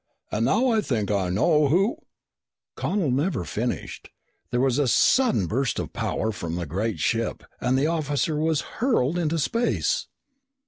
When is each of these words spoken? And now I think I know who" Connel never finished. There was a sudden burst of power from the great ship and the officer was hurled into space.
And 0.31 0.45
now 0.45 0.69
I 0.69 0.81
think 0.81 1.11
I 1.11 1.29
know 1.29 1.67
who" 1.67 1.97
Connel 2.75 3.11
never 3.11 3.43
finished. 3.45 4.09
There 4.49 4.59
was 4.59 4.79
a 4.79 4.87
sudden 4.87 5.45
burst 5.45 5.77
of 5.77 5.93
power 5.93 6.31
from 6.31 6.55
the 6.55 6.65
great 6.65 6.99
ship 6.99 7.43
and 7.59 7.77
the 7.77 7.85
officer 7.85 8.35
was 8.37 8.61
hurled 8.81 9.19
into 9.19 9.37
space. 9.37 10.07